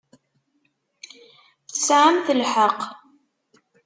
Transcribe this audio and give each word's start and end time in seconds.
Tesɛamt 1.69 2.27
lḥeqq. 2.39 2.81